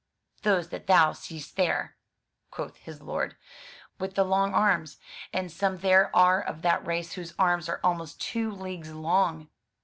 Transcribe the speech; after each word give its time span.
"Those 0.41 0.69
that 0.69 0.87
thou 0.87 1.13
seest 1.13 1.55
there," 1.57 1.95
quoth 2.49 2.75
his 2.77 3.03
lord, 3.03 3.37
"with 3.99 4.15
the 4.15 4.23
long 4.23 4.51
arms. 4.51 4.97
And 5.31 5.51
some 5.51 5.77
there 5.77 6.09
are 6.15 6.41
of 6.41 6.63
that 6.63 6.83
race 6.83 7.13
whose 7.13 7.35
arms 7.37 7.69
are 7.69 7.79
almost 7.83 8.19
two 8.19 8.49
leagues 8.49 8.91
long." 8.91 9.47